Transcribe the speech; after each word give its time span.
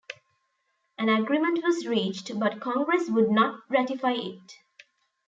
An 0.97 1.09
agreement 1.09 1.63
was 1.63 1.85
reached, 1.85 2.39
but 2.39 2.59
Congress 2.59 3.07
would 3.07 3.29
not 3.29 3.61
ratify 3.69 4.13
it. 4.13 4.57